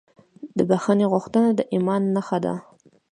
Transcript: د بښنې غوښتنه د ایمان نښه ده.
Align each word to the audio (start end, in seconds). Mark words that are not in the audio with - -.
د 0.57 0.59
بښنې 0.69 1.05
غوښتنه 1.11 1.49
د 1.53 1.61
ایمان 1.73 2.01
نښه 2.15 2.37
ده. 2.45 2.53